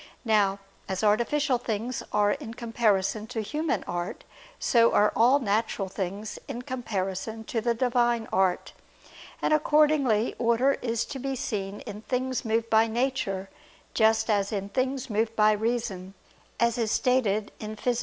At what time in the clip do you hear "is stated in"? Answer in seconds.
16.79-17.75